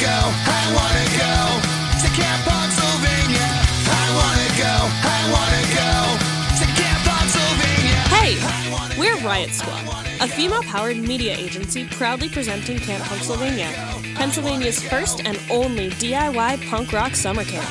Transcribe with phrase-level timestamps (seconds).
[0.00, 1.36] go, I wanna go
[2.00, 3.48] to Camp Punksylvania.
[3.84, 5.92] I wanna go, I wanna go
[6.56, 8.00] to Camp Punksylvania.
[8.08, 9.84] Hey, we're Riot Squad,
[10.22, 13.70] a female powered media agency proudly presenting Camp Punksylvania,
[14.14, 17.68] Pennsylvania's first and only DIY punk rock summer camp.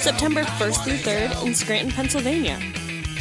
[0.00, 2.58] September 1st through 3rd in Scranton, Pennsylvania.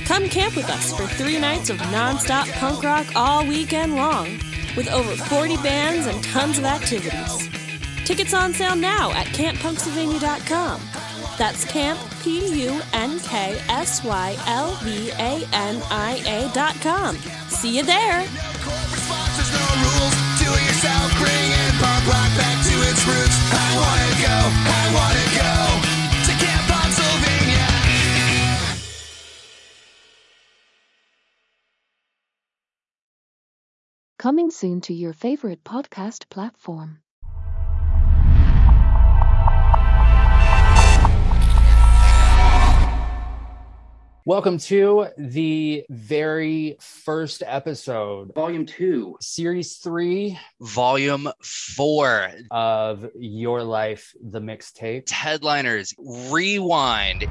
[0.06, 4.40] Come camp with us for three nights of non-stop punk rock all weekend long,
[4.76, 7.50] with over 40 bands and tons of activities.
[8.10, 10.82] Tickets on sale now at camppunksylvania.com.
[11.38, 12.80] That's camp, P-U-N-K-S-Y-L-V-A-N-I-A
[16.52, 17.16] dot com.
[17.50, 18.26] See you there!
[18.66, 20.16] Corporate sponsors, no rules.
[20.42, 23.38] Do it yourself, bringing punk rock back to its roots.
[23.54, 25.54] I wanna go, I wanna go
[26.26, 27.70] to Camp Punksylvania.
[34.18, 37.04] Coming soon to your favorite podcast platform.
[44.30, 49.18] Welcome to the very first episode, Volume two.
[49.20, 55.10] series three Volume 4 of Your Life, the mixtape.
[55.10, 57.26] Headliners Rewind.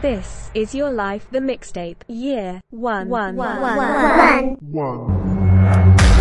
[0.00, 3.08] This is Your Life the Mixtape, Year 1.
[3.08, 6.17] one, one, one, One.